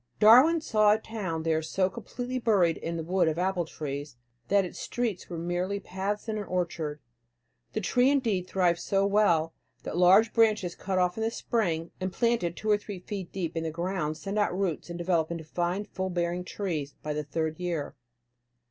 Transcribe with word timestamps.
Darwin 0.19 0.59
saw 0.59 0.91
a 0.93 0.97
town 0.97 1.43
there 1.43 1.61
so 1.61 1.87
completely 1.87 2.39
buried 2.39 2.77
in 2.77 2.97
a 2.97 3.03
wood 3.03 3.27
of 3.27 3.37
apple 3.37 3.65
trees, 3.65 4.15
that 4.47 4.65
its 4.65 4.79
streets 4.79 5.29
were 5.29 5.37
merely 5.37 5.79
paths 5.79 6.27
in 6.27 6.39
an 6.39 6.43
orchard. 6.45 6.99
The 7.73 7.81
tree 7.81 8.09
indeed 8.09 8.47
thrives 8.47 8.81
so 8.81 9.05
well, 9.05 9.53
that 9.83 9.95
large 9.95 10.33
branches 10.33 10.73
cut 10.73 10.97
off 10.97 11.17
in 11.19 11.23
the 11.23 11.29
spring 11.29 11.91
and 12.01 12.11
planted 12.11 12.57
two 12.57 12.71
or 12.71 12.79
three 12.79 12.97
feet 12.97 13.31
deep 13.31 13.55
in 13.55 13.61
the 13.63 13.69
ground 13.69 14.17
send 14.17 14.39
out 14.39 14.57
roots 14.57 14.89
and 14.89 14.97
develop 14.97 15.29
into 15.29 15.43
fine 15.43 15.85
full 15.85 16.09
bearing 16.09 16.43
trees 16.45 16.95
by 17.03 17.13
the 17.13 17.23
third 17.23 17.59
year. 17.59 17.95